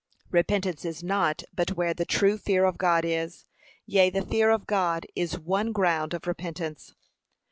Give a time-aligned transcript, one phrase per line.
[0.31, 3.45] Repentance is not but where the true fear of God is;
[3.85, 6.95] yea, the fear of God is one ground of repentance.